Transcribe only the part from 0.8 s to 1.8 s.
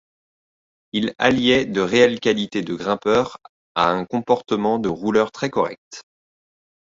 Il alliait de